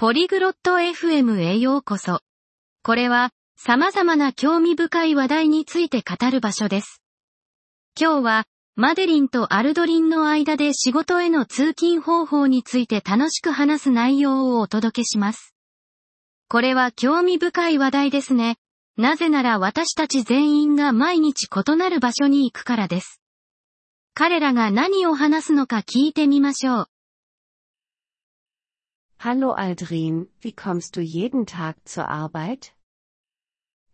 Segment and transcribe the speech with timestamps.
[0.00, 2.20] ポリグロット FM へようこそ。
[2.82, 7.02] これは、様々な興味深い話題について語る場所です。
[8.00, 8.44] 今日は、
[8.76, 15.54] マデリンとアルドリンの間で仕事への通勤方法について楽しく話す内容をお届けします。
[16.48, 18.56] これは興味深い話題ですね。
[18.96, 23.20] なぜなら私たち全員が毎日異なる場所に行くからです。
[24.14, 26.86] 彼らが何を話すのか聞いてみましょう。
[29.19, 32.73] Hallo Aldrin, wie kommst du jeden Tag zur Arbeit?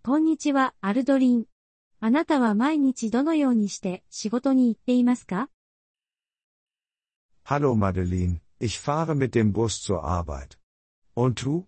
[0.04, 1.46] こんにちは、アルドリン。
[2.00, 5.50] あなたは毎日どのようにして仕事に行っていますか
[7.46, 10.58] Hallo Madeline, ich fahre mit dem Bus zur Arbeit.
[11.16, 11.66] Und du?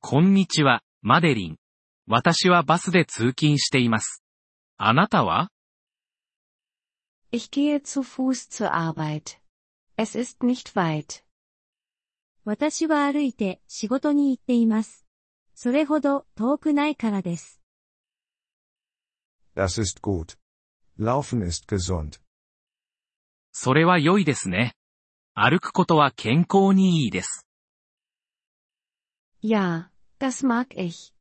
[0.00, 1.56] こんにちは、マデリン。
[2.06, 4.22] 私はバスで通勤しています。
[4.76, 5.48] あなたは
[7.32, 9.38] Ich gehe zu Fuß zur Arbeit.
[9.96, 11.23] Es ist nicht weit.
[12.47, 15.07] 私は歩いて仕事に行っています。
[15.55, 17.59] それほど遠くないからです。
[19.55, 20.37] Das ist gut.
[20.99, 22.19] Laufen ist gesund.
[23.51, 24.75] それは良いですね。
[25.33, 27.47] 歩くことは健康にいいです。
[29.41, 31.13] Ja, das mag ich.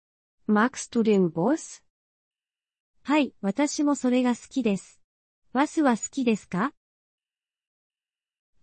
[0.47, 1.83] Magst du den Bus?
[3.03, 5.01] はい、私もそれが好きです。
[5.55, 6.75] バスは好きですか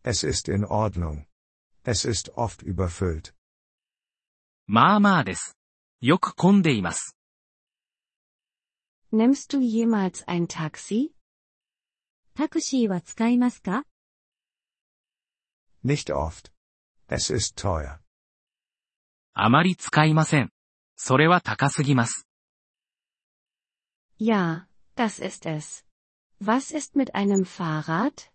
[0.03, 1.30] ？Es ist in Ordnung.
[1.84, 3.32] Es ist oft überfüllt.
[4.66, 5.56] まあまあです。
[6.00, 7.16] よく混んでいます。
[9.12, 11.12] Nimmst du jemals ein Taxi?
[12.34, 13.84] タクシーは使いますか
[15.84, 16.50] Nicht oft.
[17.08, 18.00] Es ist teuer.
[19.32, 20.50] あまり使いません。
[20.96, 22.26] それは高すぎます。
[24.18, 25.84] Ja, das ist es.
[26.42, 28.30] Was ist mit einem Fahrrad?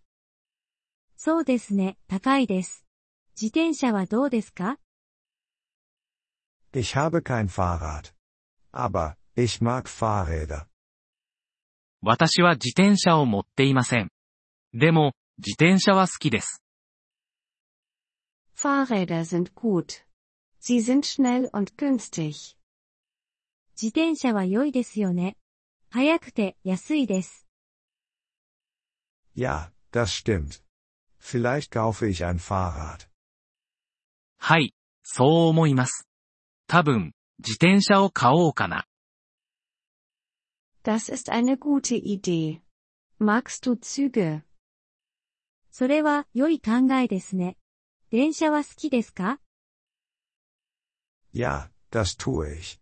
[1.16, 2.84] そうですね、高いです。
[3.40, 4.78] 自転車はどうですか
[6.74, 8.14] Ich habe kein Fahrrad.
[8.72, 10.66] Aber, ich mag Fahrräder.
[12.00, 14.10] 私は自転車を持っていません。
[14.72, 16.62] でも、自転車は好きです。
[18.56, 20.04] Fahrräder sind gut.
[20.60, 22.56] Sie sind schnell und günstig.
[23.74, 25.36] 自転車は良いですよね。
[25.90, 27.46] 早くて安いです。
[29.34, 30.62] Ja, das stimmt.
[31.18, 33.05] Vielleicht kaufe ich ein Fahrrad.
[34.49, 36.07] はい、そう思います。
[36.67, 38.85] 多分、自転車を買おうかな。
[40.85, 42.61] Das ist eine gute Idee.
[43.19, 44.43] Magst du Züge?
[45.69, 47.57] それは良い考えですね。
[48.09, 49.41] 電車は好きですか
[51.33, 52.79] Ja, das tue ich.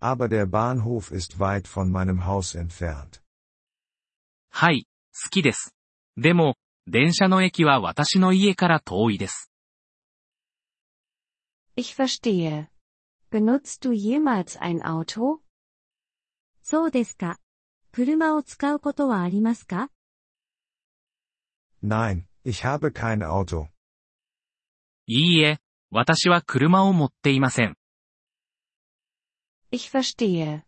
[0.00, 3.20] Aber der Bahnhof ist weit von meinem Haus entfernt.
[4.48, 5.74] はい、好きです。
[6.16, 6.56] でも、
[6.86, 9.51] 電車の駅は私の家から遠いです。
[11.75, 12.69] Ich verstehe.
[13.29, 15.41] Benutzt du jemals ein Auto?
[16.61, 17.39] そうですか。
[17.91, 19.89] 車を使うことはありますか
[21.83, 23.67] Nein, ich habe kein Auto.
[25.05, 25.59] いいえ、
[25.91, 27.77] 私は車を持っていません。
[29.71, 30.63] Ich verstehe.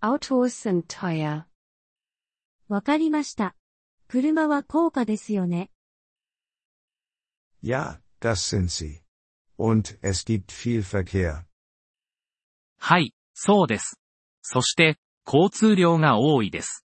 [0.00, 1.44] Autos sind teuer.
[2.68, 3.54] わかりました。
[4.08, 5.70] 車は高価ですよね。
[7.62, 9.02] Ja, das sind sie.
[9.59, 11.43] Und es gibt viel Verkehr.
[12.77, 13.99] はい、そうです。
[14.41, 14.97] そして、
[15.27, 16.85] 交通量が多いです。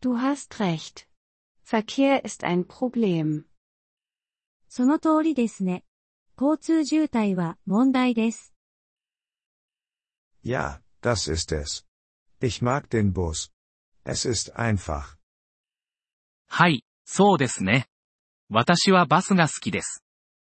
[0.00, 1.06] Du hast recht.
[1.64, 3.44] Verkehr ist ein Problem.
[4.68, 5.84] その通りですね。
[6.36, 8.52] 交通渋滞は問題です。
[10.42, 11.86] Ja, das ist es.
[12.40, 13.52] Ich mag den Bus.
[14.04, 15.16] Es ist einfach.
[16.48, 17.86] はい、そうですね。
[18.50, 20.01] 私はバスが好きです。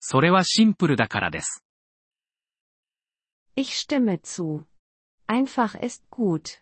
[0.06, 1.65] それはシンプルだからです。
[3.56, 4.66] Ich stimme zu.
[5.26, 6.60] Einfach ist gut.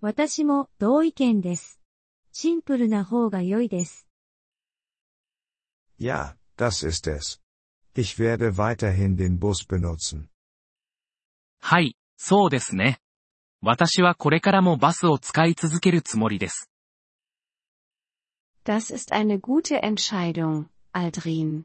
[0.00, 1.80] 私も同意見です。
[2.30, 4.06] シンプルな方が良いです。
[5.98, 7.40] Ja, das ist es.
[7.96, 10.28] Ich werde weiterhin den Bus benutzen.
[11.58, 13.00] はい、そうですね。
[13.60, 16.70] 私はこれからもバスを使い続けるつもりです。
[18.64, 21.64] Das ist eine gute Entscheidung, Aldrin.